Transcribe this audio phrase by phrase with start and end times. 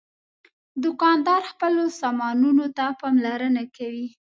[0.83, 4.07] دوکاندار خپلو سامانونو ته پاملرنه کوي.